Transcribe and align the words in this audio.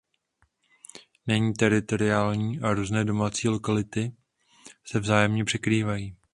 Není 1.27 1.53
teritoriální 1.53 2.59
a 2.59 2.73
různé 2.73 3.05
domácí 3.05 3.47
lokality 3.47 4.15
se 4.85 4.99
vzájemně 4.99 5.45
překrývají. 5.45 6.15